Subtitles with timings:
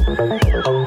[0.00, 0.77] Oh.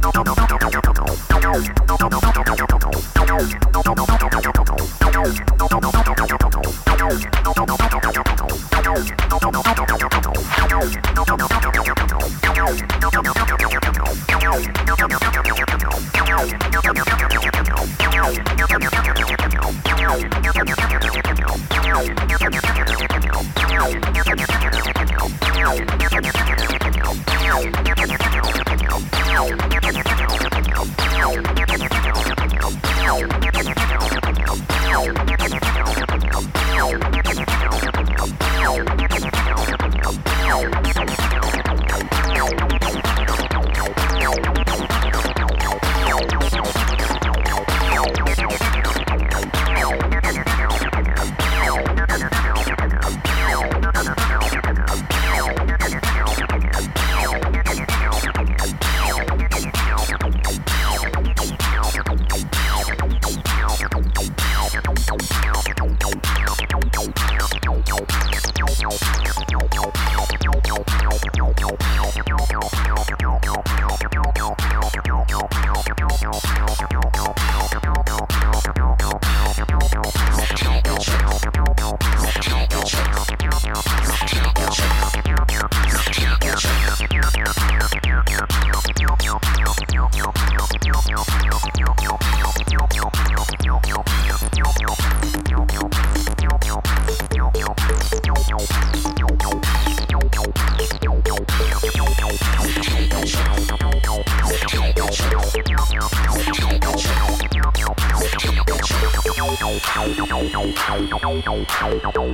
[0.00, 0.77] どどどどど。